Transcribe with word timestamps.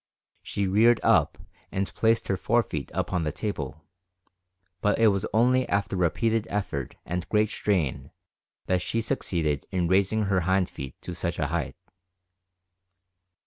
She 0.41 0.65
reared 0.65 0.99
up 1.03 1.37
and 1.71 1.93
placed 1.93 2.27
her 2.27 2.35
fore 2.35 2.63
feet 2.63 2.89
upon 2.91 3.23
the 3.23 3.31
table, 3.31 3.85
but 4.81 4.97
it 4.97 5.09
was 5.09 5.27
only 5.31 5.69
after 5.69 5.95
repeated 5.95 6.47
effort 6.49 6.95
and 7.05 7.29
great 7.29 7.49
strain 7.49 8.09
that 8.65 8.81
she 8.81 8.99
succeeded 8.99 9.67
in 9.69 9.87
raising 9.87 10.23
her 10.23 10.39
hind 10.39 10.71
feet 10.71 10.99
to 11.03 11.13
such 11.13 11.37
a 11.37 11.45
height. 11.53 11.75